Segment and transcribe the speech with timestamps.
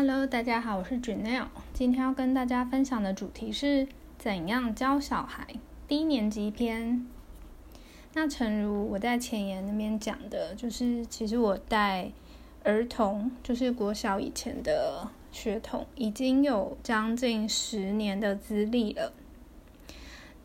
[0.00, 1.48] Hello，大家好，我是 Janelle。
[1.74, 5.44] 今天要跟大家分享的主题是怎样教小孩
[5.88, 7.04] 低年级篇。
[8.14, 12.12] 那诚如我在前言那边讲的，就是其实我带
[12.62, 19.12] 儿童，就是国小以前的学童，已经有将近十年的资历了。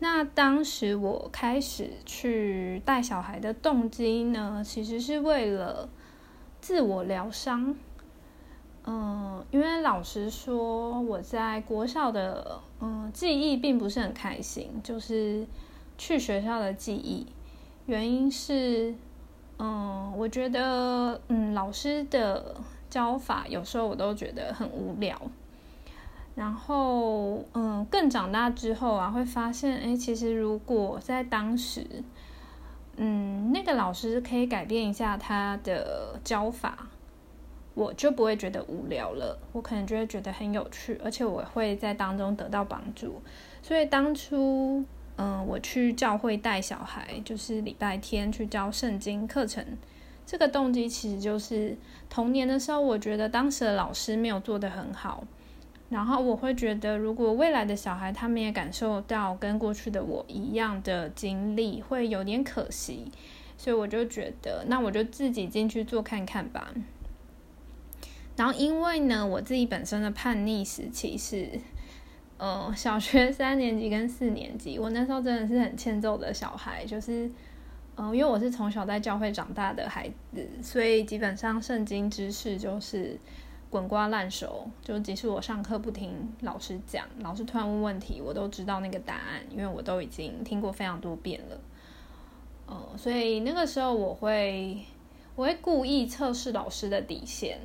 [0.00, 5.88] 那当时我开始去带小孩的动机呢，其实是为了
[6.60, 7.76] 自我疗伤。
[8.86, 15.46] 嗯，因为老实说，我在国校的嗯记忆并不是很开心，就是
[15.96, 17.26] 去学校的记忆。
[17.86, 18.94] 原因是，
[19.58, 22.54] 嗯，我觉得嗯老师的
[22.90, 25.18] 教法有时候我都觉得很无聊。
[26.34, 31.86] 然后嗯，更长大之后啊，会发现，哎，其实如果在当时，
[32.96, 36.88] 嗯，那个老师可以改变一下他的教法。
[37.74, 43.20] 我就不会觉得无聊了，我可能就会觉得很有趣，而且我会在当中得到帮助。
[43.62, 44.84] 所以当初，
[45.16, 49.64] 嗯，我去教会带小孩，就是礼拜天去教圣经课程，
[50.24, 51.76] 这个动机其实就是
[52.08, 55.24] 童年的时候，我觉得当时的老师没有做得很好，
[55.88, 63.10] 然后我会觉得，如果未来的小孩他们也感受到跟过去的我一样的经历，会有点可惜，
[63.58, 66.72] 所以我就觉得，那我就自己进去做看看吧。
[68.36, 71.48] 然后，因为呢，我自己本身的叛逆时期是，
[72.36, 77.30] 呃，小学三年级跟四年级，我那时候真的是很欠揍的小孩，就是，
[77.96, 83.16] 嗯，因为我是从小在教会长大的孩子，所以基本上圣经知识就是
[83.70, 86.10] 滚瓜烂熟，就即使我上课不听
[86.40, 91.60] 老师讲，老师突然问问题，我都知道那个答案，因为我都已经听过非常多遍了，
[92.66, 94.80] 呃，所以那个时候我会，
[95.36, 97.60] 我会故意测试老师的底线。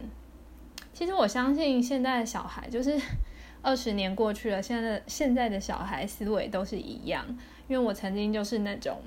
[1.00, 3.00] 其实我相信现在的小孩就是
[3.64, 7.26] 二十年过去了，现在现在的小孩思维都是一样。
[7.70, 9.02] 因为我曾经就是那种，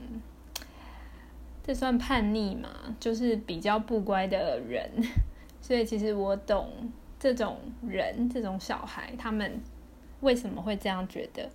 [1.63, 4.91] 这算叛逆嘛，就是比较不乖的人，
[5.61, 6.73] 所以其实我懂
[7.20, 9.61] 这种人，这种小孩他们
[10.23, 11.47] 为什么会这样觉得。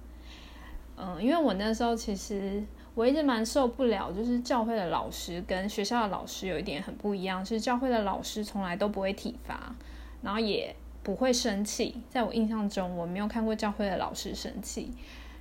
[0.98, 9.76] 嗯，因为我那时候其实我一直蛮受不了，就是教会的老师跟学校的老师有一点很不一样，是教会的老师从来都不会体罚。
[10.22, 14.92] 然后也不会生气，在我印象中，我没有看过教会的老师生气。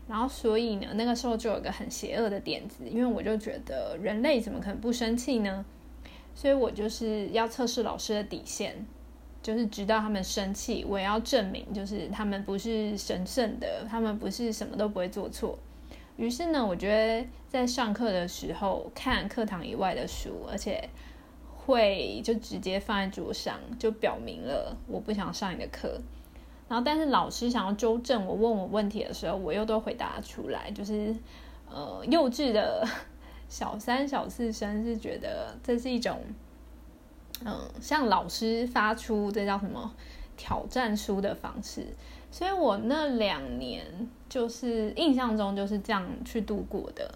[0.09, 5.65] 然后，所以呢，那个时候就有个很邪恶的点子，因为我就觉得人类怎么可能不生气呢？
[6.33, 8.87] 所以我就是要测试老师的底线，
[9.43, 15.59] 就是直到他们生气，我也要证明，就是他们不是神圣的，他们不是什么都不会做错。
[16.17, 20.89] 于是呢，我觉得在上课的时候看课堂以外的书，而且。
[21.66, 26.00] 会就直接放在桌上，就表明了我不想上你的课。
[26.69, 30.71] 然后，但是老师想要纠正我、问我问题的时候，我又都回答出来。
[30.71, 31.15] 就是
[31.69, 32.87] 呃，幼稚的
[33.49, 36.21] 小三、小四生是觉得这是一种
[37.44, 39.93] 嗯，向老师发出这叫什么
[40.37, 41.87] 挑战书的方式。
[42.31, 43.84] 所以我那两年
[44.28, 47.15] 就是印象中就是这样去度过的。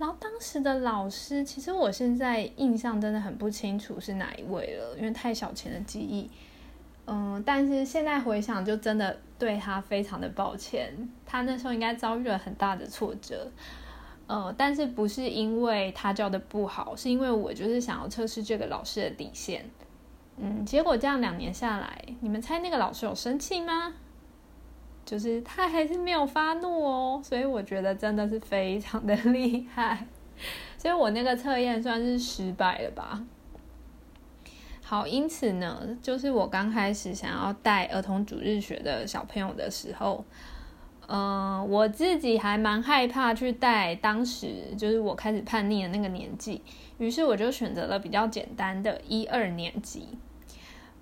[0.00, 6.30] 然后当时的老师，其实我现在印象真的很不清楚是哪一位了，因为太小前的记忆。
[7.06, 10.90] 嗯，但是现在回想，就真的对他非常的抱歉。
[11.26, 13.46] 他那时候应该遭遇了很大的挫折。
[14.26, 19.68] 呃，但是不是因为他教的不好，是因为我就是想要测试这个老师的底线。
[20.38, 23.92] 嗯，结果这样两年下来，你们猜那个老师有生气吗？
[25.10, 30.06] 就是他还是没有发怒哦，所以我觉得真的是非常的厉害，
[30.78, 33.20] 所以我那个测验算是失败了吧。
[34.80, 40.24] 好，因此呢，就是我刚开始想要带儿童主日学的小朋友的时候，
[41.08, 46.62] 嗯，我自己还蛮害怕去带当时就是我开始叛逆的那个年纪，
[46.98, 50.06] 于是我就选择了比较简单的一二年级。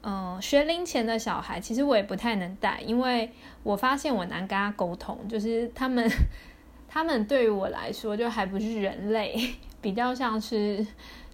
[0.00, 3.30] 嗯，学龄前的小孩其实我也不太能带，因为
[3.64, 6.08] 我发现我难跟他沟通，就是他们，
[6.88, 9.36] 他们对于我来说就还不是人类，
[9.82, 10.86] 比较像是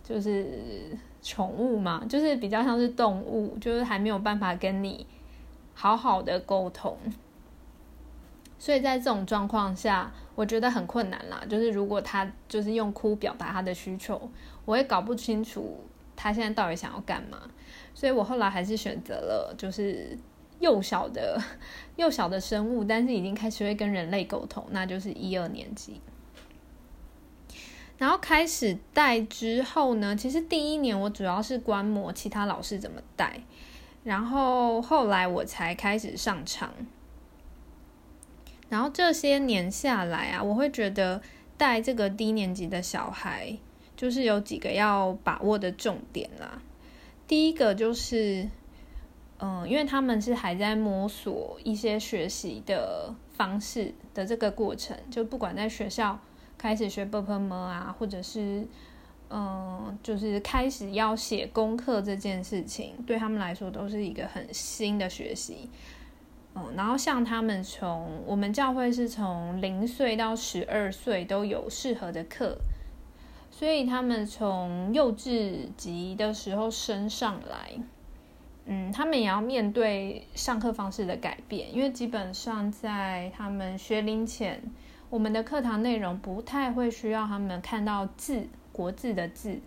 [0.02, 5.06] 就是宠物嘛，就是比较像是动物，就是还没有办法跟你
[5.74, 6.96] 好好的沟通，
[8.58, 11.42] 所以在这种状况下，我觉得很困难啦。
[11.48, 14.30] 就是如果他就是用哭表达他的需求，
[14.64, 15.78] 我也搞不清楚
[16.16, 17.38] 他现在到底想要干嘛。
[17.94, 20.18] 所以我后来还是选择了，就是
[20.58, 21.40] 幼小的
[21.96, 26.00] 幼小的生物，但是已经开始会跟人类沟通，那就是一二年级。
[27.96, 33.40] 然后开始带之后呢，其实第一年我主要是观摩其他老师怎么带，
[34.02, 36.74] 然后后来我才开始上场。
[38.68, 41.22] 然后这些年下来啊，我会觉得
[41.56, 43.56] 带这个低年级的小孩，
[43.96, 46.60] 就是有几个要把握的重点啦。
[47.26, 48.48] 第一个就是，
[49.38, 56.18] 嗯，因为他们是还在摸索一些学习的方式的这个过程，就不管在学校
[56.58, 58.66] 开始学 b p m 啊，或者是
[59.30, 65.70] 嗯，就是开始要写功课这件事情，对他们来说都是一个很新的学习。
[66.54, 72.58] 嗯，然后像他们从我们教会是从零岁到十二岁都有适合的课，
[73.56, 77.70] 所以他们从幼稚级的时候升上来，
[78.64, 84.60] 嗯，他们也要面对上课方式的改变，因为基本上在他们学龄前，
[85.08, 89.60] 我们的课堂内容不太会需要他们看到字国字的字，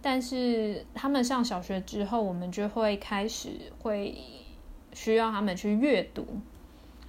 [0.00, 3.50] 但是他们上小学之后，我们就会开始
[3.82, 4.14] 会。
[4.92, 6.26] 需要他们去阅读，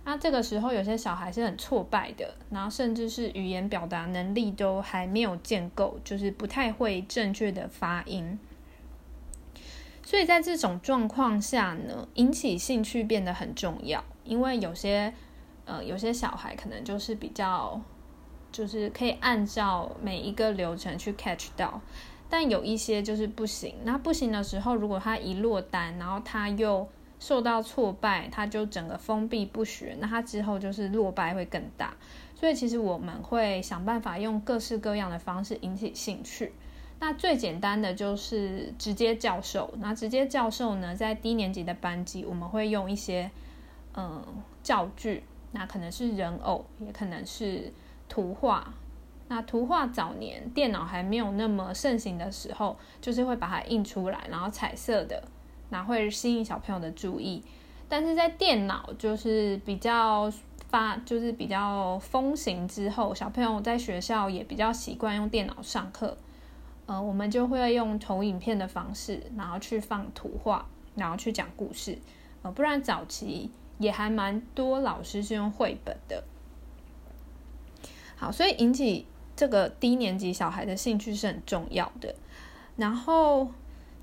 [0.09, 8.39] 那这个时候有些小孩是很挫败的，然后甚至是语言表达能力都还没有建构，就是不太会正确的发音。
[10.05, 15.13] 所以在这种状况下呢，引起兴趣变得很重要，因为有些
[15.65, 17.81] 呃有些小孩可能就是比较
[18.49, 21.81] 就是可以按照每一个流程去 catch 到，
[22.29, 23.75] 但有一些就是不行。
[23.83, 26.87] 那不行的时候，如果他一落单，然后他又
[27.19, 31.95] 受到挫败，他就整个封闭不学，那他之后就是落败会更大。
[32.35, 36.53] 所以其实我们会想办法用各式各样的方式引起兴趣。
[36.99, 39.73] 那最简单的就是直接教授。
[39.77, 43.29] 那直接教授呢，在低年级的班级，我们会用一些
[43.95, 44.23] 嗯
[44.61, 47.73] 教具，那可能是人偶，也可能是
[48.07, 48.73] 图画。
[49.27, 55.23] 那图画早年电脑还没有那么盛行的时候，就是会把它印出来，然后彩色的。
[55.69, 57.43] 那会吸引小朋友的注意，
[57.89, 60.31] 但是在电脑就是比较
[60.69, 66.17] 发，就是比较风行之后，小朋友在学校也比较习惯用电脑上课。
[66.85, 70.65] 呃，我们就会用投影片的方式，然后去放图画，
[70.95, 71.97] 然后去讲故事。
[72.43, 76.23] 呃，不然早期也还蛮多老师是用绘本的。
[78.15, 79.05] 好，所以引起
[79.35, 82.15] 这个低年级小孩的兴趣是很重要的。
[82.77, 83.49] 然后。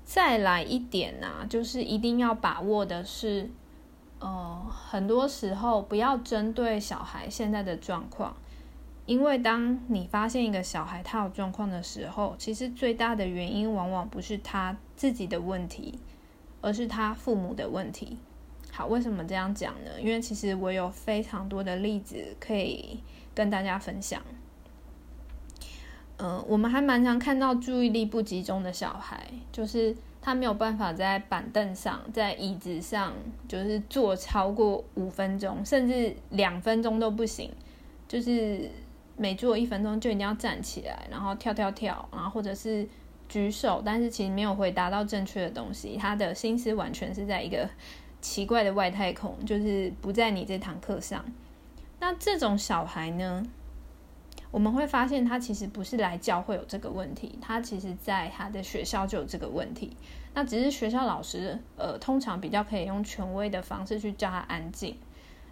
[0.05, 3.49] 再来一点呐，就是一定要把握的是，
[4.19, 8.37] 呃，很多时候不要针对小孩现在的状况，
[9.07, 15.97] 因为当你发现一个小孩他有状况的时候，其实最大的原因往往不是他自己的问题，
[16.61, 18.19] 而是他父母的问题。
[18.71, 19.99] 好，为什么这样讲呢？
[19.99, 22.99] 因为其实我有非常多的例子可以
[23.33, 24.21] 跟大家分享。
[26.17, 33.11] 嗯，我们还蛮常看到注意力不集中的小孩，就是他没有办法在板凳上、在椅子上，
[33.47, 37.51] 就是坐超过五分钟，甚至两分钟都不行。
[38.07, 38.69] 就是
[39.17, 42.87] 每坐一分钟就一定要站起来，然后跳跳跳，然后或者是
[43.27, 45.97] 举手，但是其实没有回答到正确的东西。
[45.97, 47.69] 他的心思完全是在一个
[48.21, 51.25] 奇怪的外太空，就是不在你这堂课上。
[51.99, 53.43] 那这种小孩呢？
[54.55, 59.97] 我们会发现，他其实不是来教会有这个问题，他其实在他的学校就有这个问题。
[60.33, 64.95] 那只是学校老师，呃，通常比较可以用权威的方式去叫他安静。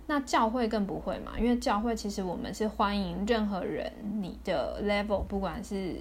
[0.07, 3.91] 那教会更不会嘛，因为教会其实我们是欢迎任何人，
[4.21, 5.97] 你的 level 不管是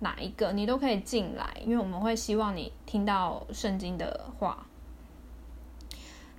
[0.00, 4.66] 哪一个，你都可以进来，因为我们会希望你听到圣经的话。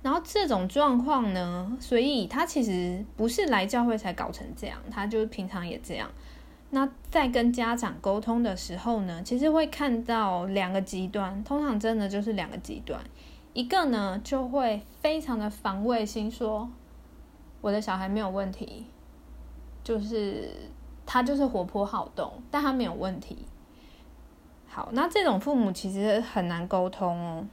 [0.04, 6.10] 然后这种状况呢，所以他其实不是来教会才搞成这样，他就是平常也这样。
[6.68, 13.00] 那在跟家长沟通的时候呢，其实会看到两个极端，通常真的就是两个极端。
[13.54, 16.68] 一个呢就会非常的防卫心，说
[17.62, 18.84] 我的小孩没有问题，
[19.82, 20.50] 就是
[21.06, 23.38] 他就是活泼好动，但他没有问题。
[24.68, 27.46] 好，那这种父母其实很难沟通哦。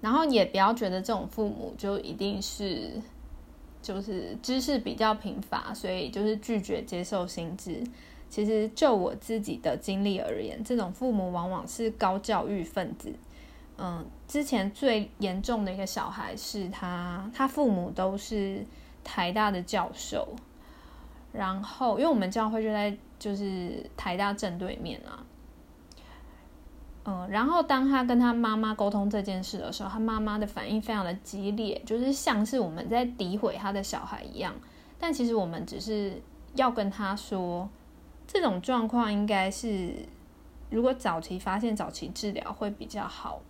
[0.00, 2.90] 然后也不要觉得这种父母就一定是，
[3.82, 7.82] 就是知识比较贫乏，所以就是拒绝接受新知。
[8.30, 13.12] 其实就我自己的经历而言，这种父母往往是高教育分子。
[13.76, 18.64] 嗯，之前最严重的一个小孩是他，他父母都是
[19.02, 20.28] 台大的教授，
[21.32, 25.26] 然后因为我们教会就在就是台大正对面啊。
[27.10, 34.54] 嗯，然后当他跟他妈妈沟通这件事的时候，他妈妈的反应非常的激烈，就是像是我们在诋毁他的小孩一样。
[34.98, 36.22] 但其实我们只是
[36.54, 37.68] 要跟他说，
[38.26, 39.92] 这种状况应该是
[40.70, 43.40] 如果早期发现、早期治疗会比较好。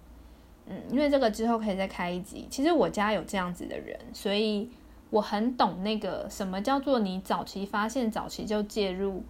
[0.67, 2.47] 嗯，因为这个之后可以再开一集。
[2.49, 4.71] 其实我家有这样子的人，所以
[5.11, 9.25] 我很懂那个什么叫做你早期发现、早期就介入，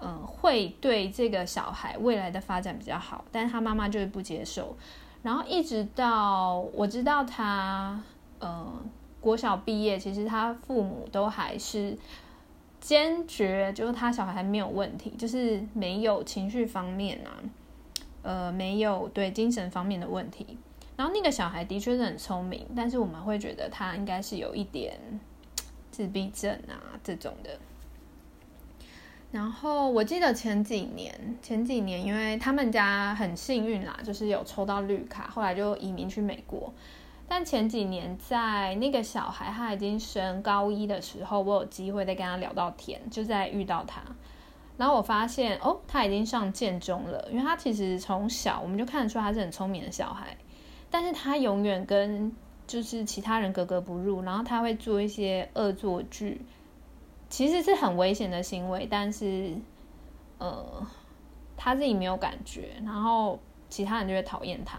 [0.00, 3.24] 嗯，会对这个小孩未来的发展比较好。
[3.30, 4.76] 但是他妈妈就是不接受，
[5.22, 8.00] 然后一直到我知道他，
[8.40, 8.80] 嗯，
[9.20, 11.96] 国小毕业，其实他父母都还是
[12.80, 17.36] 坚决，就是他小孩没有问题，就是没有情绪方面啊。
[18.22, 20.58] 呃，没有对精神方面的问题。
[20.94, 24.98] 然后那个小孩的确是很聪明，但是我们会觉得他应该是有一点
[25.90, 27.58] 自闭症啊这种的。
[29.32, 36.72] 然后我记得前几年，前几年因为他们家很幸运啦，就是有抽到绿卡，后来就移民去美国。
[37.28, 44.02] 但前几年在那个小孩他已经升高一的时候，我有机会再跟他聊到天，就在遇到他。
[44.76, 50.36] 然后我发现哦，他已经上建中了，因为他其实从小我们就看得出他是很聪明的小孩，
[50.90, 52.34] 但是他永远跟
[52.66, 56.40] 就是其他人格格不入，然后他会做一些恶作剧，
[57.30, 59.54] 其实是很危险的行为，但是
[60.36, 60.86] 呃
[61.56, 63.38] 他自己没有感觉，然后
[63.70, 64.78] 其他人就会讨厌他。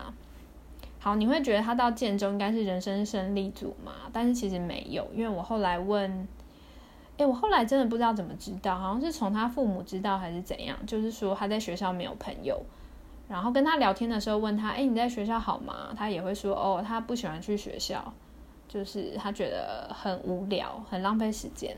[1.00, 3.94] 好，你会觉得他到建中应该是人生胜利组嘛？
[4.14, 6.28] 但是其实没有，因为我后来问。
[7.18, 10.76] 哎，我后来真的不知道怎么知道，好像是从他父母知道还是怎样。
[10.88, 12.60] 就是说他在学校没有朋友，
[13.28, 18.12] 然后跟他聊天的时候问他：“哎，你在学校好吗？”他也会说：“哦，他不喜欢去学校，
[18.68, 21.78] 就是他觉得很无聊，很浪费时间。”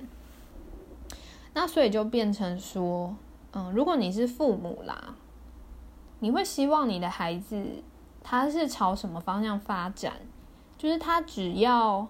[1.53, 3.15] 那所以就变成说，
[3.53, 5.15] 嗯，如果你是父母啦，
[6.19, 7.63] 你会希望你的孩子
[8.21, 10.13] 他是朝什么方向发展？
[10.77, 12.07] 就是他只要。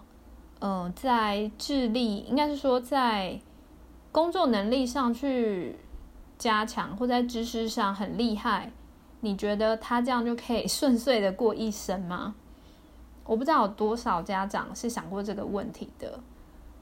[0.66, 3.38] 嗯，在智力应该是说在
[4.14, 5.78] 工作能力上去
[6.38, 8.72] 加强，或在知识上很厉害，
[9.20, 12.36] 你觉得他这样就可以 顺遂的过一生吗？
[13.26, 16.18] 我不知道有多少家长是想过这个问题的。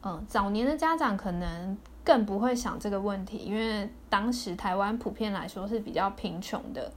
[0.04, 6.92] 嗯，早年的家长可能更不会想这个问题，因为当时台湾普遍来说是比较贫穷的。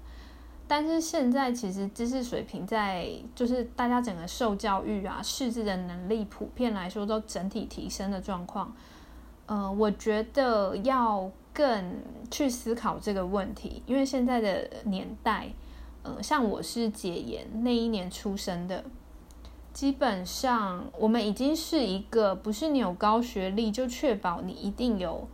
[0.67, 8.75] 但是现在其实知识水平在，就是大家整个受教育啊，识字的能力普遍来说都整体提升的状况。
[9.45, 15.53] 呃，我觉得要更去思考这个问题，因为现在的年代，
[16.03, 18.83] 呃，像我是解严那一年出生的，
[19.75, 25.29] 基本上我们已经是一个不是你有高学历就确保你一定有。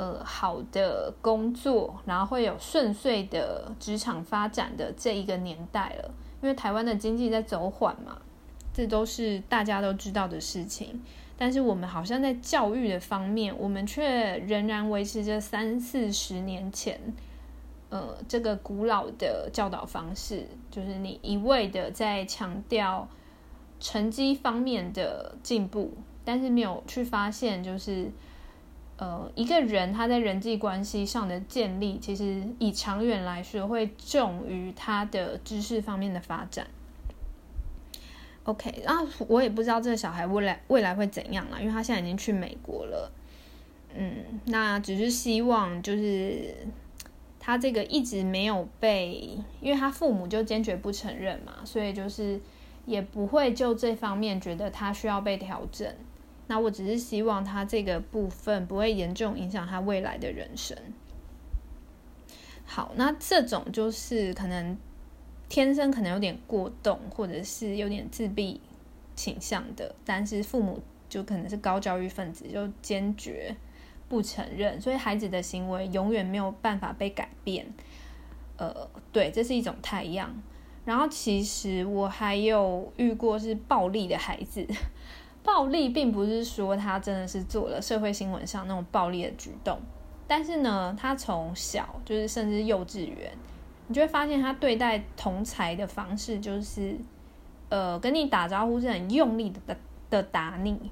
[0.00, 6.14] 呃，好的工作，然后会有顺遂的职场发展的这一个年代了。
[6.40, 8.16] 因为台湾的经济在走缓嘛，
[8.72, 11.02] 这都是大家都知道的事情。
[11.36, 17.00] 但是我们好像在教育的方面，我们却仍然维持着三四十年前，
[17.90, 23.08] 呃，这个古老的教导方式，就是你一味的在强调
[23.80, 25.92] 成绩方面的进步，
[26.24, 28.10] 但是没有去发现就是。
[29.00, 36.66] 呃，一个人他在人际关系上的建立，其实以长远来说会重于他的知识方面的发展。
[38.42, 43.12] OK，然后我也不知道这个小孩未来未来会怎样了，因为他现在已经去美国了。
[43.94, 46.52] 嗯，那只是希望就是
[47.38, 52.40] 他这个一直没有被，因为他父母就坚决不承认嘛，所以就是
[52.88, 55.94] 也不会就这方面觉得他需要被调整。
[56.46, 60.76] 那我只是希望他这个部分不会严重影响他未来的人生。
[62.64, 64.76] 好，那这种就是可能
[65.48, 68.60] 天生可能有点过动，或者是有点自闭
[69.14, 73.54] 倾向的，但是父母就可能是高教育分子，就坚决
[74.08, 77.66] 不承认，所以孩子的行为永远没有办法被改变。
[78.56, 80.34] 呃，对，这是一种太阳。
[80.88, 84.66] 然后其实我还有遇过是暴力的孩子。
[85.44, 89.78] 暴力并不是说他真的是做了社会新闻上那种暴力的举动，
[90.26, 93.30] 但是呢，他从小就是甚至幼稚园，
[93.88, 96.96] 你就会发现他对待同才的方式就是，
[97.68, 99.76] 呃，跟你打招呼是很用力的
[100.08, 100.90] 的打你，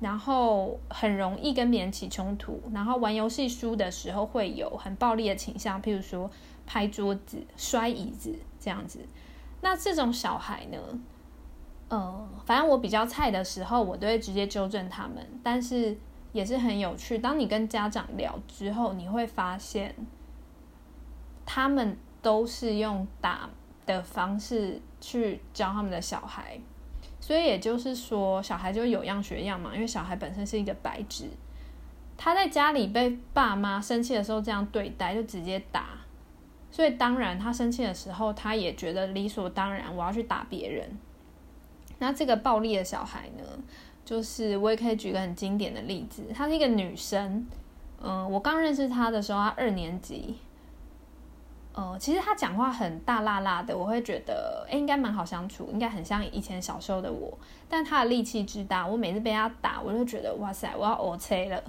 [0.00, 6.28] 然后很容易跟别人起冲突，然后玩游戏输的时候会有很暴力的倾向，譬如说
[6.66, 8.98] 拍桌子、摔椅子这样子。
[9.60, 10.78] 那这种小孩呢？
[11.90, 15.26] 嗯，反正我比较菜的时候，我都会直接纠正他们。
[15.42, 15.96] 但是
[16.32, 19.94] 也是很有趣，当你跟家长聊之后，你会发现
[21.46, 23.48] 他们都是用打
[23.86, 26.60] 的方式去教他们的小孩。
[27.20, 29.74] 所以也就是说，小孩就有样学样嘛。
[29.74, 31.28] 因为小孩本身是一个白纸，
[32.16, 35.97] 他在家里被爸妈生气的时候这样对待，就直接打。
[36.78, 40.88] 所以当然他生气的时候，他也觉得理所当然我要去打别人。
[41.98, 43.42] 那这个暴力的小孩呢，
[44.04, 47.44] 就是我也可以举个很经典的例子，她是一个女生，
[48.00, 50.36] 嗯，我刚认识她的时候，她二年级。
[51.72, 57.36] 呃，其实他讲话很大辣辣的，我会觉得，哎，应该蛮好相处，应该很像以前小时候的我。
[57.68, 61.60] 但他的力气之大，我每次被他打，我就觉得，哇塞，我要 O C 了。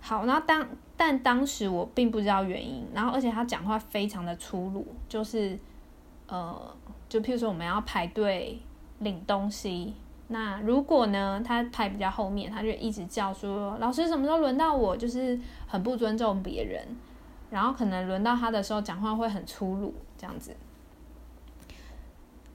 [0.00, 0.66] 好，然后当
[0.96, 5.58] 但当时我并不知道原因，然后而且他讲话非常的粗鲁，就是
[6.26, 6.74] 呃，
[7.08, 8.58] 就譬如说我们要排队
[9.00, 9.94] 领东西，
[10.28, 16.86] 那如果呢他排比较后面，他就一直叫说，老师什么时候轮到我，就是很不尊重别人。
[17.48, 20.54] 然后可能轮到他的时候，讲话会很粗鲁，这样子。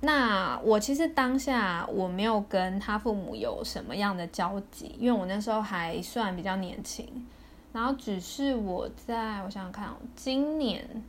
[0.01, 7.25] 那我其实当下我没有跟他父母有什么样的交集，因为我那时候还算比较年轻。
[7.73, 11.03] 然后只是我在我想想看，今年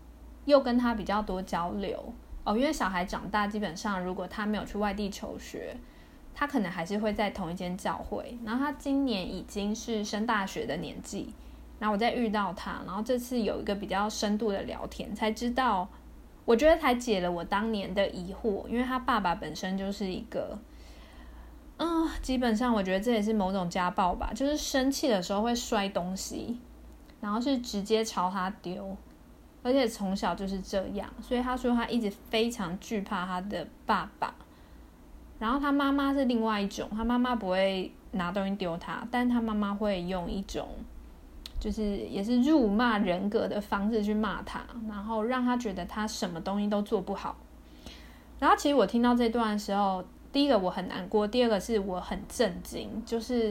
[0.45, 2.13] 又跟他比较多交流
[2.45, 5.77] 哦，因为小孩长大，基本上如果他没有去外地求学，
[6.35, 8.39] 他可能还是会在同一间教会。
[8.45, 11.33] 然后他今年已经是升大学的年纪。
[11.79, 15.89] 然后我再遇到他，然后这次有一个比较深度的聊天，才知道，
[16.45, 20.57] 我觉得才解了我当年的疑惑，因为他爸爸本身就是一个，
[21.85, 26.57] 嗯，基本上我觉得这也是某种家暴吧，就是生气的时候会摔东西，
[27.21, 28.97] 然后是直接朝他丢，
[29.65, 34.33] 而且从小就是这样，所以他说他一直非常惧怕他的爸爸，
[35.41, 40.69] 然后他妈妈是另外一种，他妈妈不会拿东西丢他，但他妈妈会用一种。
[41.59, 47.37] 就是也是辱骂人格的方式去骂他，然后让他觉得他什么东西都做不好。
[48.41, 53.49] 然后其实我听到这段的时候，第一个我很难过，第二个是我很震惊，就是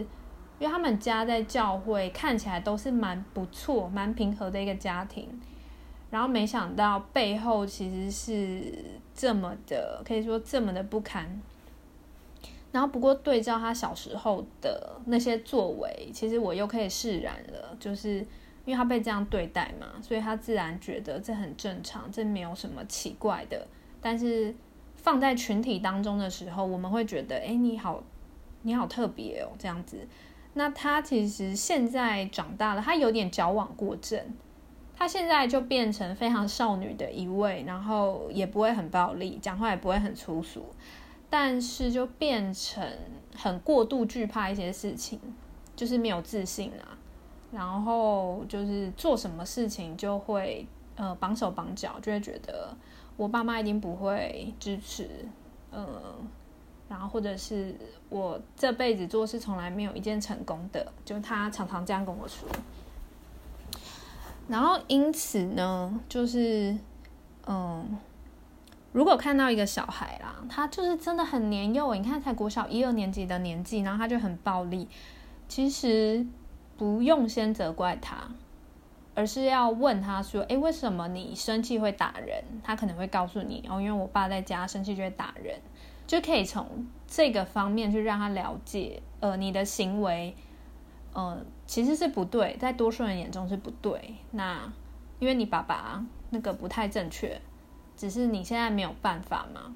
[0.60, 5.30] 因为他们家在教会看起来都是蛮不错、蛮平和的一个家庭，
[6.10, 8.74] 然后没想到背后其实是
[9.14, 11.42] 这么的，可以说这么的不堪。
[12.72, 17.76] 然后，不过对照他小时候的那些作为，其实我又可以释然了。
[17.78, 18.20] 就是
[18.64, 23.68] 因为他被这样对待嘛，所以他自然觉得这很正常，这没有什么奇怪的。
[24.00, 24.56] 但是
[25.02, 28.04] 放在群体当中的时候，我们会觉得，哎，你好，
[28.62, 30.08] 你好特别哦，这样子。
[30.54, 34.20] 那他其实现在长大了，他有点矫枉过正，
[34.96, 40.66] 他现在就变成非常少女的一位，然后也不会很暴力，讲话也不会很粗俗。
[41.30, 42.86] 但是就变成
[43.34, 45.18] 很过度惧怕一些事情，
[45.78, 47.00] 就是没有自信啊，
[47.54, 52.76] 然后就是做什么事情就会呃绑手绑脚，就会觉得
[53.22, 55.08] 我爸妈一定不会支持，
[55.72, 55.88] 嗯，
[56.90, 57.76] 然后或者是
[58.10, 62.50] 我这辈子做事从来没有一件成功的，就他常常这样跟我说，
[64.48, 66.76] 然后因此呢，就是
[67.46, 67.98] 嗯。
[68.94, 74.86] 如果看到一个小孩啦，他就是真的很年幼，你看才国小一二年级的年纪，然后他就很暴力，
[75.48, 76.28] 其实
[76.78, 78.18] 不用先责怪他，
[79.14, 85.60] 而是要问他说：“哎，为什么你生气会打人？”他可能会告诉你：“哦，因为我爸在家生气就会打人。”
[86.08, 90.36] 就可以从这个方面去让他了解，呃，你的行为，
[91.14, 94.16] 呃，其实是不对，在多数人眼中是不对。
[94.32, 94.72] 那
[95.20, 97.40] 因为你爸爸那个不太正确。
[97.98, 99.76] 只是你现在没有办法嘛？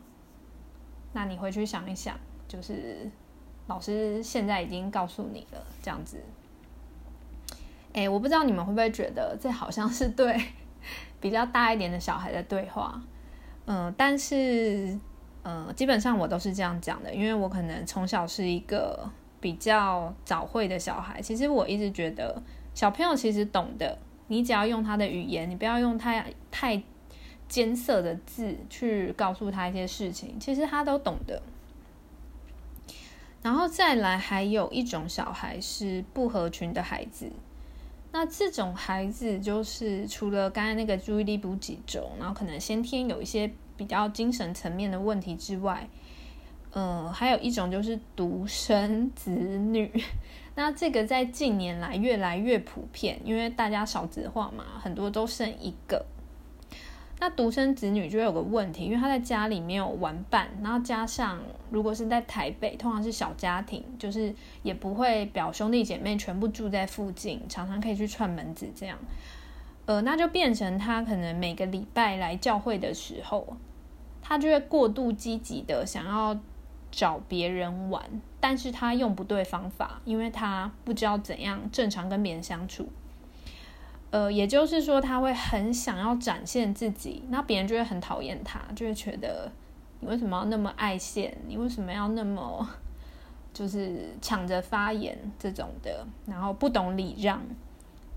[1.13, 2.17] 那你回去想一想，
[2.48, 3.10] 就是
[3.67, 6.19] 老师现在已经告诉你了，这样子。
[7.95, 10.39] 哎，我不知道你们会不会觉得这好像是对
[11.21, 13.01] 比较大一点的小孩的对话，
[13.65, 14.99] 嗯，但是
[15.43, 21.21] 嗯，基本上我都是这样讲的，因为我可能从小是一个比较早会的小孩。
[21.21, 26.84] 其实我一直觉得小朋友其实懂的，你只要用他的语言，你不要用太太。
[27.47, 31.39] 艰涩的字去告诉他一些事情，其实他都懂得。
[33.43, 37.31] 然后再来，还有一种小孩是不合群的孩子。
[38.17, 45.86] 那这种孩子就是除了刚才那个注意力不集中，然后可能先天有一些比较精神层面的问题之外，
[46.71, 49.91] 嗯，还有一种就是独生子女。
[50.56, 56.06] 那这个在近年来越来越普遍，因为大家少子化嘛，很多都生一个。
[57.17, 61.39] 那独生子女就会有个问题，因为他在家里没有玩伴，然后加上
[61.71, 68.97] 如果是在台北，通常是小家庭，就是也不会表兄弟姐妹全部住在附近，常常可以去串门子这样，
[69.86, 73.56] 呃，那就变成他可能每个礼拜来教会的时候，
[74.21, 76.38] 他就会过度积极的想要
[76.91, 78.04] 找别人玩，
[78.41, 82.89] 但是他用不对方法，因为他不知道怎样正常跟别人相处。
[84.15, 89.51] 呃，也就是说，他会很想要展现自己，那别人就会很讨厌他，就会觉得
[89.99, 91.38] 你为什么要那么爱现？
[91.49, 92.65] 你为什么要那么
[93.54, 96.08] 就是抢着发言这种的？
[96.25, 97.41] 然后不懂礼让，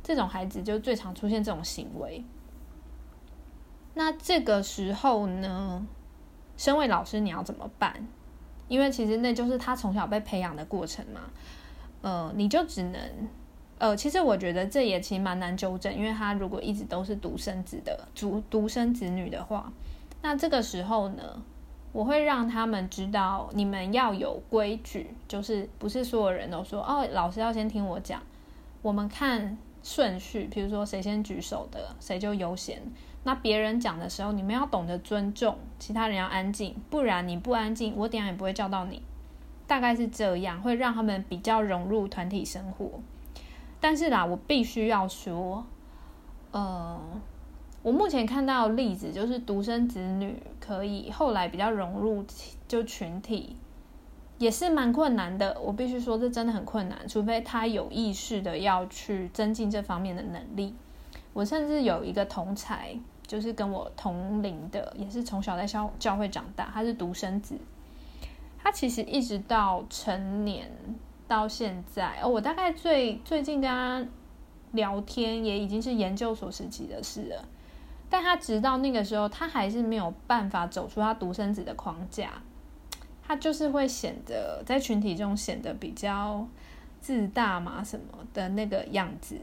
[0.01, 2.25] 这种孩子就最常出现这种行为。
[3.95, 5.85] 那这个时候呢，
[6.57, 8.07] 身为老师，你要怎么办？
[8.69, 11.23] 因为其实那就是他从小被培养的过程嘛。
[12.03, 13.01] 呃，你就只能。
[13.79, 19.73] 呃，其实我觉得这也其实蛮难纠正，因为他如果一直都是独生子的独独生子女的话，
[20.21, 21.43] 那这个时候呢，
[21.93, 28.21] 我会让他们知道，你们要有规矩，就是不是所有人都说哦，老师要先听我讲，
[28.83, 32.83] 我们看顺序，比如说谁先举手的，谁就优先。
[33.25, 39.03] 那别人讲的时候，你们要懂得尊重，其他人要安静，不然你不安静，我等下也不会叫到你。
[39.67, 42.91] 大概是这样，会让他们比较融入团体生活。
[43.81, 45.65] 但是啦，我必须要说，
[46.51, 47.01] 呃，
[47.83, 52.25] 我目前看到例子就是独生子女可以后来比较融入
[52.67, 53.57] 就群体，
[54.39, 55.57] 也是蛮困难的。
[55.61, 60.75] 我必须说，这真的很困难，除非他有意识的要去增进这方面的能力。
[61.33, 67.57] 我甚至有一个同才，就是跟我同龄的，也是从小在教教会长大，他是独生子，
[68.59, 70.69] 他其实一直到成年。
[71.29, 74.05] 到现在哦，我大概最最近跟他
[74.73, 77.45] 聊天，也已经是研究所时期的事了。
[78.11, 82.43] 但他直到那个时候，他还是没有办法走出他独生子的框架，
[83.23, 86.49] 他就是会显得在群体中显得比较
[87.01, 89.37] 自大嘛什么的那个样子。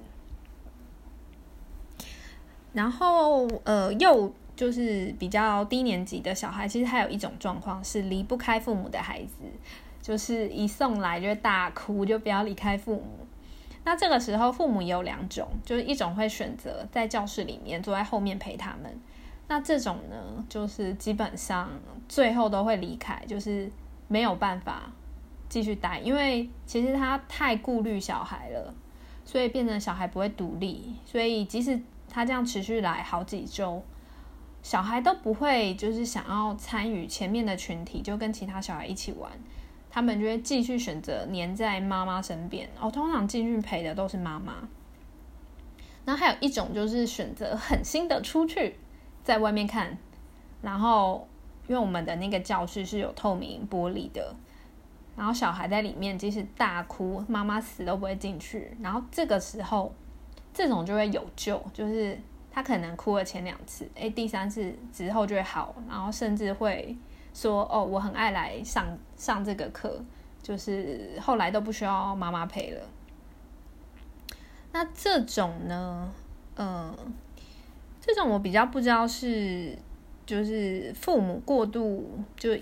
[2.74, 9.36] 然后呃，又就是比较低年级的小孩，其实还有一种状况是离不开父母的孩子。
[10.06, 13.26] 就是一送来就大哭，就不要离开父母。
[13.84, 19.00] 那这个时候，父母也有两种，就是一种会选择在教室里面坐在后面陪他们。
[19.48, 21.72] 那这种呢，就是基本上
[22.08, 23.68] 最后都会离开，就是
[24.08, 24.92] 没有办法
[25.50, 28.72] 继续待，因为其实他太顾虑小孩了，
[29.26, 30.94] 所以变成小孩不会独立。
[31.04, 33.82] 所以即使他这样持续来好几周，
[34.62, 39.32] 小孩都不会就是想要参与前面的群体，就跟其他小孩一起玩。
[39.96, 42.92] 他们就会继续选择黏在妈妈身边哦。
[42.92, 44.56] 通常进去陪的都是妈妈。
[46.04, 48.76] 然后还有一种就是选择狠心的出去，
[49.24, 49.98] 在外面看。
[50.62, 51.26] 然后
[51.70, 54.36] 因为我们的那个教室是有透明玻璃的，
[55.16, 58.76] 然后小孩在里面即使大哭，妈妈死都不会进去。
[58.82, 59.94] 然后这个时候，
[60.54, 62.20] 这种就会有救，就是
[62.52, 66.98] 他可能哭了前两次，哎，第三次之后就会好，然后甚至会。
[67.36, 70.02] 说哦，我很爱来上上这个课，
[70.42, 72.82] 就是后来都不需要妈妈陪了。
[74.72, 76.10] 那这种呢，
[76.56, 76.96] 嗯，
[78.00, 79.78] 这种我比较不知道是
[80.26, 82.58] 就是父母过度就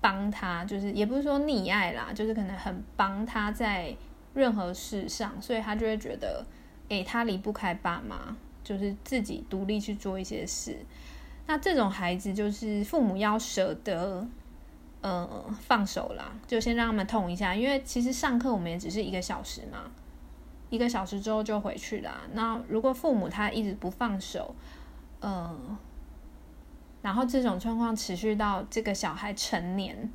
[0.00, 3.94] 帮他，就是也不是说溺爱啦，就是可能很帮他在
[4.32, 6.44] 任何事上，所以他就会觉得，
[6.88, 10.78] 哎，他离不开爸妈，就是自己独立去做一些事。
[11.46, 14.26] 那这种孩子就是父母要舍得，
[15.00, 19.90] 呃，放手啦，就先让他们痛一下，因为其实上课我们也只是一个小时嘛，
[20.70, 22.22] 一个小时之后就回去啦。
[22.32, 24.54] 那如果父母他一直不放手，
[25.20, 25.76] 嗯，
[27.02, 30.10] 然后这种状况持续到这个小孩成年，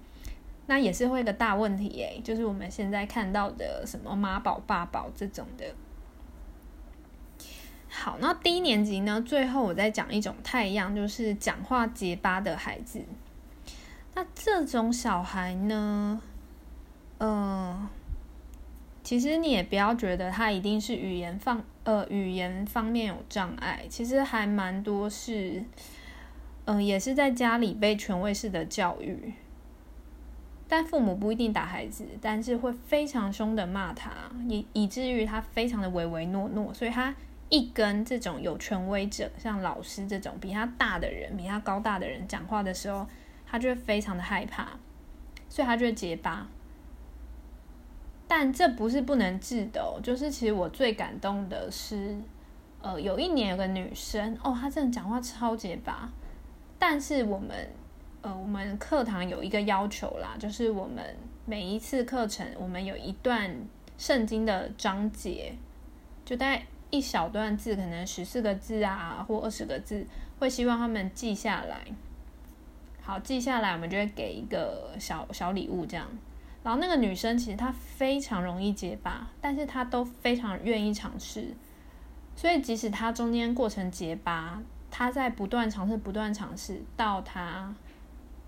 [0.66, 5.66] 那也是会一个大问题诶，就是我们现在看到的什么妈宝爸宝这种的。
[8.08, 9.20] 好，那低年级呢？
[9.20, 13.04] 最后我再讲一种太阳，就是讲话结巴的孩子。
[14.16, 16.22] 那这种小孩呢，
[17.18, 17.90] 呃，
[19.04, 25.62] 其实你也不要觉得他一定是语言方呃语言方面有障碍，其实还蛮多是，
[26.64, 29.34] 嗯，也是在家里被权威式的教育，
[30.70, 34.12] 但父母不一定打孩子，但是会非常凶的骂他，
[34.48, 37.14] 以以至于他非常的唯唯诺诺，所以他。
[37.50, 43.08] 一跟这种有权威者，像老师这种比他大的人、比他高大的人讲话的时候，
[43.46, 44.68] 他就会非常的害怕，
[45.48, 46.48] 所以他就会结巴。
[48.28, 52.18] 但这不是不能治的，就是其实我最感动的是，
[52.82, 56.12] 呃，有一年有个女生哦，她真的讲话超结巴，
[56.78, 57.50] 但是我们
[58.22, 63.56] 呃，我们课堂有一个要求啦，就是我们每一次课程，我们有一段
[63.98, 65.54] 圣经的章节，
[66.26, 66.66] 就大概。
[66.90, 70.06] 一小段字，可能十四个字啊，或二十个字，
[70.40, 71.82] 会希望他们记下来。
[73.02, 76.08] 好，记下来，我们就会给一个小小礼物这样。
[76.64, 81.54] 然后那个女生其实她非常容易结巴，但是她都非常愿意尝试。
[82.36, 87.74] 所以即使她中间过程结巴，她在不断尝试、不断尝试，到她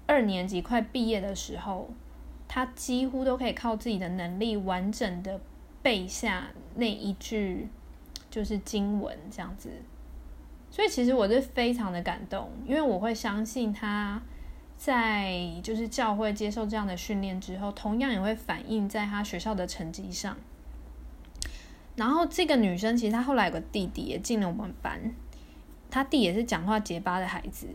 [0.05, 1.89] 二年级快毕业的时候，
[2.47, 5.39] 她几乎都可以靠自己的能力完整的
[5.81, 7.69] 背下那一句
[8.29, 9.69] 就是经文这样子。
[10.71, 14.21] 所以其实我是非常的感动，因为我会相信他
[14.77, 20.37] 在就是教会接受这样的训练之后，同样也会反映在他学校的成绩上。
[21.95, 25.13] 然后这个女生其实她后来有个弟弟也进了我们班，
[25.89, 27.67] 她弟也是讲话结巴的孩子。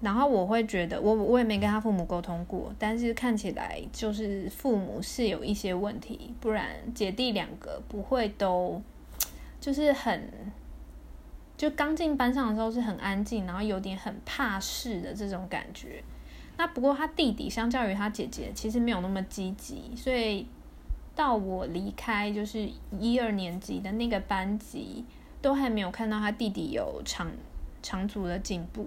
[0.00, 8.80] 然后我会觉得，我我也没跟他父母沟通过，但是看起来就是父母是有一些问题，不然姐弟两个不会都
[9.60, 10.30] 就是很。
[11.56, 16.04] 就刚进班上的时候是很安静，然后有点很怕事的这种感觉。
[16.56, 20.46] 那不过他弟弟相较于他姐姐，其实没有那么积极，所以
[21.16, 25.04] 到我离开就是一二年级的那个班级，
[25.42, 27.28] 都还没有看到他弟弟有长
[27.82, 28.86] 长足的进步。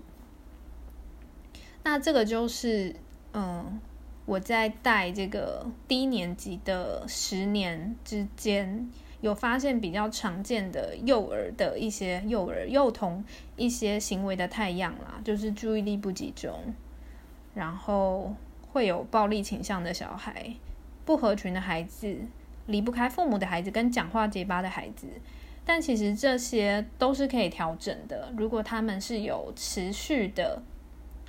[1.83, 2.95] 那这个就是
[3.33, 3.81] 嗯，
[4.25, 8.89] 我在带这个低年级的十年之间。
[9.21, 13.23] 有发现比较常见的幼儿的一些幼儿幼童
[13.55, 16.73] 一些行为的太阳啦，就是注意力不集中，
[17.53, 18.35] 然后
[18.71, 20.53] 会有暴力倾向的小孩，
[21.05, 22.17] 不合群的孩子，
[22.65, 25.07] 离不开父母的孩子，跟讲话结巴的孩子。
[25.63, 30.63] 但其实这些都是可以调整的，如果他们是有持续的，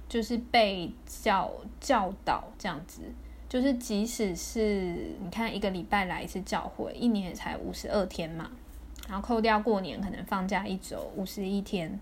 [0.09, 3.03] 就是被教教导这样子。
[3.53, 8.51] 就是即使是你看一个礼拜来一次教会，一年也才五十二天嘛，
[9.07, 12.01] 然后扣掉过年可能放假一周，五十一天，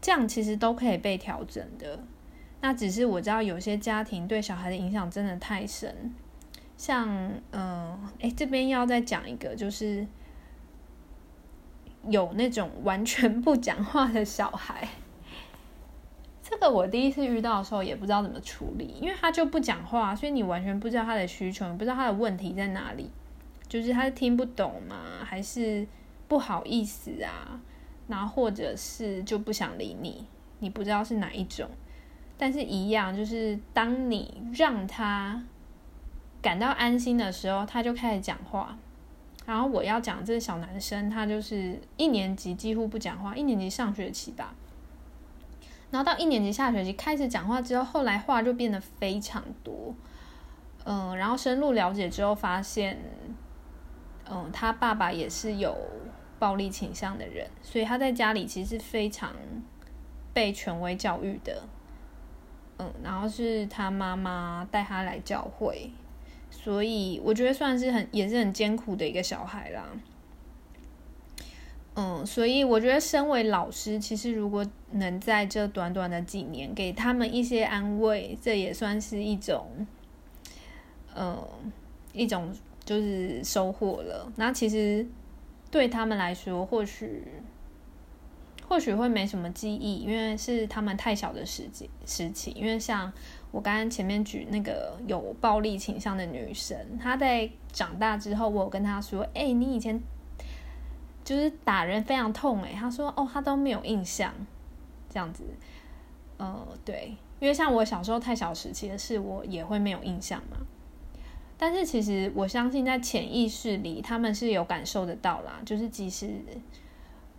[0.00, 2.00] 这样其实都可以被调整的。
[2.62, 6.14] 那只是我知道有些家庭对小孩的影响真的太深，
[6.78, 7.06] 像
[7.50, 10.06] 嗯，哎，这边要再讲一个，就是
[12.08, 14.88] 有那种完全不讲话的小孩。
[16.60, 23.10] 这我第一次遇到的时候也不知道怎么处理，因为他就不讲话，所以你完全不知道他的需求，不知道他的问题在哪里，
[23.66, 25.24] 就是他听不懂吗？
[25.24, 25.86] 还是
[26.28, 27.58] 不好意思啊？
[28.08, 30.26] 然后或者是就不想理你，
[30.58, 31.66] 你不知道是哪一种。
[32.36, 35.42] 但是一样，就是当你让他
[36.42, 38.76] 感到安心的时候，他就开始讲话。
[39.46, 44.54] 然后我要讲这个小男生，他就是一年级几乎不讲话，一年级上学期吧。
[45.90, 49.94] 然后到一年级下学期开始讲话之后，后来话就变得非常多，
[50.84, 52.96] 嗯，然后深入了解之后发现，
[54.30, 55.76] 嗯，他爸爸也是有
[56.38, 59.34] 暴力倾向的人，所以他在家里其实是非常
[60.32, 61.64] 被权威教育的，
[62.78, 65.90] 嗯，然后是他妈妈带他来教会，
[66.50, 69.84] 所以我觉得算是很也是很艰苦的一个小孩啦。
[72.02, 79.86] 嗯，所以我觉得，身为老师，其实如果能在这短短的几年给他们一些安慰，这也算是一种，
[81.14, 81.46] 嗯，
[82.14, 82.50] 一种
[82.86, 84.32] 就是收获了。
[84.36, 85.06] 那其实
[85.70, 87.22] 对他们来说，或许
[88.66, 92.50] 或许会没什么记忆，因为是他们太小的时间时期。
[92.52, 93.12] 因为像
[93.50, 100.02] 我刚刚前面举那个有暴力倾向的女生，她在长大之后，我有跟她说：“哎，你以前。”
[101.30, 104.34] 就是打人非常痛诶，他说哦，他都没有印象，
[105.08, 105.44] 这样子，
[106.38, 110.56] 呃，对，因为像我小时候太小时期的事，我也会没有印象嘛。
[111.56, 115.60] 但是其实我相信，在潜意识里，他们是有感受得到啦。
[115.64, 116.34] 就是即使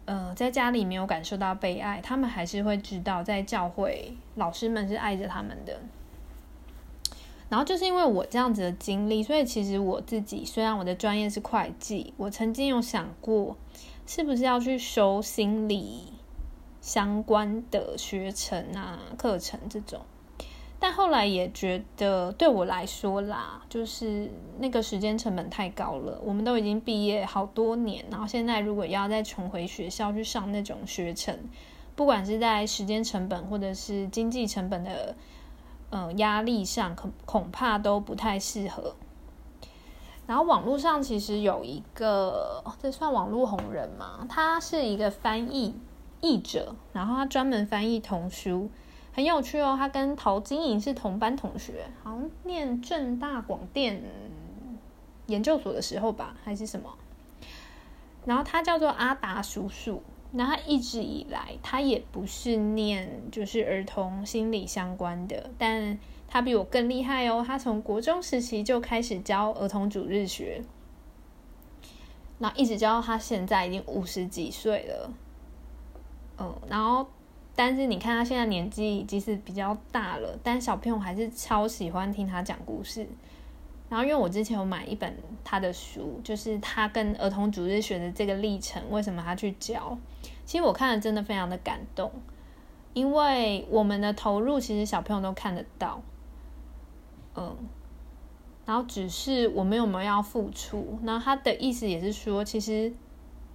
[0.06, 5.78] 呃在家里没有感受到被爱，他们还是会知道，在教会老师们是爱着他们的。
[7.52, 13.58] 然后就是因为我这样子的经历，所以其实我自己虽然我的专业是会计，我曾经有想过
[14.08, 16.14] 是不是要去修心理
[16.80, 20.00] 相关的学程啊、课程这种，
[20.80, 26.22] 但后来也觉得对我来说啦，就是那个时间成本太高了。
[26.24, 31.38] 我们都已经毕业好多年，然后现在如果要再重回学校去上那种学程，
[31.98, 35.14] 不管是在时间成本或者是经济成本的。
[35.92, 38.96] 嗯，压力上恐恐怕都不太适合。
[40.26, 44.26] 然后网络上其实有一个，这算网络红人吗？
[44.30, 45.76] 他是一个翻译
[46.22, 48.70] 译者，然后他专门翻译童书，
[49.14, 49.76] 很有趣哦。
[49.78, 54.02] 他跟陶晶莹是同班同学，好像念正大广电
[55.28, 56.90] 研究所的时候吧，还是什么。
[58.24, 60.02] 然后他叫做阿达叔叔。
[60.34, 67.44] 那他一直以来，他也不是念就是儿童心理相关的，但他比我更厉害哦。
[67.46, 70.64] 他从国中时期就开始教儿童主日学。
[72.38, 75.14] 那一直教到他现在已经五十几岁了，
[76.40, 77.06] 嗯，然后
[77.56, 83.06] 但是你看他现在年纪即使比较大了，但小朋友还是超喜欢听他讲故事。
[83.90, 89.98] 然后因为我之前有买一本他的书，就是他跟儿童主日学的这个历程，为什么他去教？
[90.52, 92.12] 其实我看了真的非常的感动，
[92.92, 96.02] 因为我们的投入其实小朋友都看得到，
[97.36, 97.56] 嗯。
[98.66, 101.00] 然后只是我们有没有要付出？
[101.04, 102.92] 那他的意思也是说，其实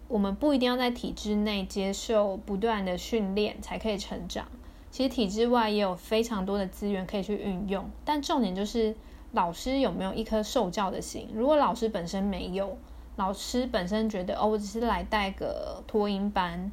[0.09, 4.47] 我们不一定要在体制内接受不断的训练才可以成长。
[4.91, 7.91] 其实体制外也有非常多的资源可以去运用。
[8.07, 8.97] 但重点就是
[9.33, 11.29] 老师有没有一颗受教的心。
[11.35, 12.79] 如果老师本身没有，
[13.17, 16.73] 老师本身觉得哦，我只是来带个托音班，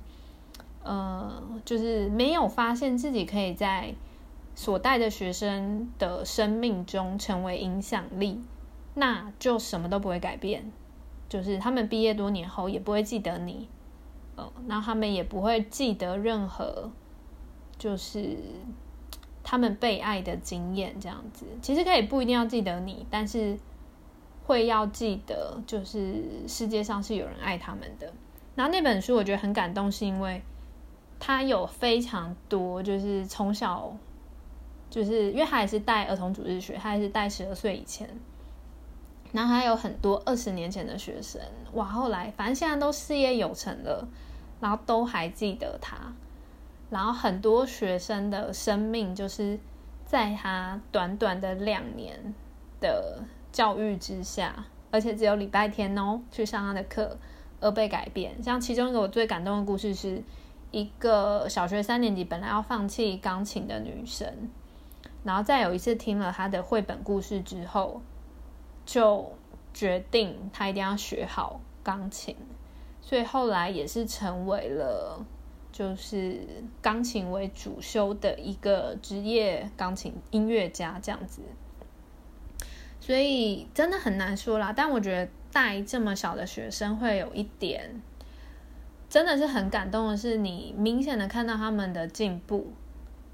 [0.83, 3.93] 呃，就是没有发现自己可以在。
[4.55, 8.39] 所带的学生的生命中成为影响力，
[8.93, 10.71] 那就什么都不会改变。
[11.27, 13.67] 就是他们毕业多年后也不会记得你，
[14.35, 16.91] 呃，那他们也不会记得任何，
[17.79, 18.37] 就是
[19.43, 21.47] 他们被爱的经验这样子。
[21.59, 23.57] 其实可以不一定要记得你，但是
[24.45, 28.13] 会要记得，就是世界上是有人爱他们的。
[28.53, 30.43] 然后那本书我觉得很感动，是因为
[31.25, 33.95] 他有非常多，就是从小。
[34.89, 38.07] 就是因为他也是带儿童主日学，他也是带十二岁以前，
[39.31, 41.41] 然后还有很多二十年前的学生，
[41.73, 41.83] 哇！
[41.85, 44.07] 后来反正现在都事业有成了，
[44.59, 45.95] 然后都还记得他，
[46.91, 49.57] 然后很多学生的生命就是
[50.05, 52.35] 在他短短的两年
[52.79, 57.17] 的教育之下，而且只有礼拜天哦去上他的课
[57.59, 58.43] 而被改变。
[58.43, 60.21] 像其中一个我最感动的故事，是
[60.73, 64.49] 一个小学三年级本来要放弃钢琴的女生。
[65.23, 68.01] 然后再有一次听了她的绘本故事之后，
[68.85, 69.31] 就
[69.73, 72.35] 决定她一定要学好钢琴，
[73.01, 75.25] 所以后来也是成为了
[75.71, 76.41] 就是
[76.81, 81.41] 钢琴为主修的一个职业钢琴音乐家这样子。
[82.99, 88.01] 所以真的很难说啦，但我觉得带这么小的学生会有一点，
[89.13, 92.73] 真的是很感动的是，你明显的看到他们的进步，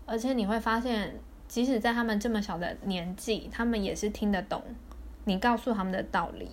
[0.06, 1.16] 而且你会发现。
[1.48, 4.62] 即使在他们这么小的年纪，他们也是听得懂
[5.24, 6.50] 你告诉他们的道理。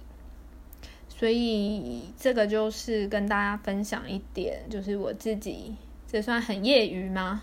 [1.09, 5.75] 所以这个就是跟大家分享一点，就是我自己
[6.07, 7.43] 这算很业余吗？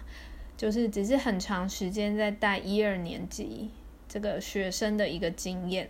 [0.55, 3.69] 就是只是很长时间在带一二年级
[4.07, 5.89] 这个学生的一个经验。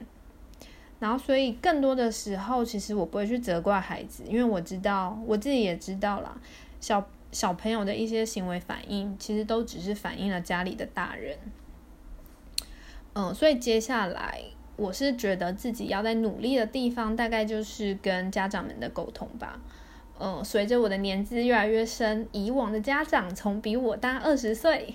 [1.03, 6.35] 然后，所以更多的时候，其实我不会去责怪孩子，因为我知道我自己也知道啦，
[6.79, 7.05] 小。
[7.33, 11.35] 小朋友的一些行为反应，其实都只是反映了家里的大人。
[13.15, 14.39] 嗯，所以接下来
[14.75, 19.59] 我是觉得自己要在努力的地方，大概就是跟家长们的沟通吧。
[20.19, 24.93] 嗯，随着我的年纪越来越深，以往的家长从比我大二十岁，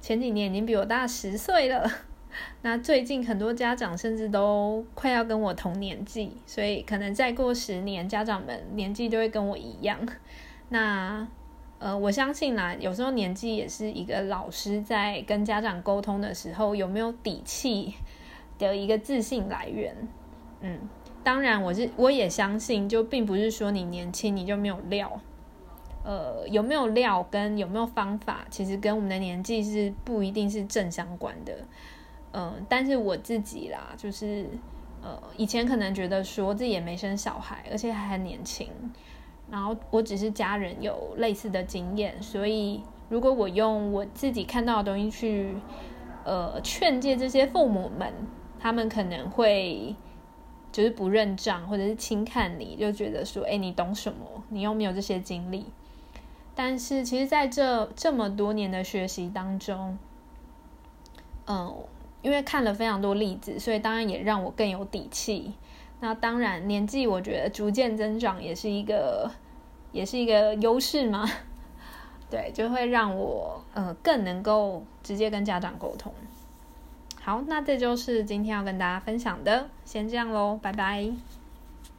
[0.00, 1.86] 前几年已经比我大十岁了。
[2.62, 9.98] 那最近很多家长甚至都快要跟我同年纪，所以可能再过十年，家长们年纪就会跟我一样。
[10.68, 11.26] 那
[11.78, 17.94] 呃，我相信啦，有时候年纪也是一个老师在跟家长沟通的时候有没有底气
[18.58, 19.94] 的一个自信来源。
[20.60, 20.78] 嗯，
[21.22, 25.20] 当然，我是我也相信，就并不是说你年轻你就没有料。
[26.04, 31.54] 呃，有没有料跟有没有方法，其实跟我们的年纪是不一定是正相关的。
[32.36, 34.48] 嗯，但是我自己啦，就是
[35.00, 38.68] 呃，以前可能觉得说自己也没生小孩，而且还很年轻。
[39.48, 45.54] 然后我只是家人有类似的经验，所以如果我用我自己看到的东西去，
[46.24, 48.12] 呃，劝诫这些父母们，
[48.58, 49.94] 他们可能会
[50.72, 54.42] 就是不认账，或者是轻看你，就觉得说，哎，你懂什么？
[54.48, 55.66] 你又没有这些经历。
[56.56, 59.98] 但是其实在这这么多年的学习当中，
[61.46, 61.74] 嗯，
[62.24, 65.52] 因为看了非常多例子，所以当然也让我更有底气。
[66.00, 69.30] 那当然，年纪我觉得逐渐增长也是一个，
[69.92, 71.28] 也是一个优势嘛。
[72.30, 76.10] 对，就会让我呃更能够直接跟家长沟通。
[77.20, 81.33] 好，那这就是今天要跟大家分享的，先这样喽，拜拜。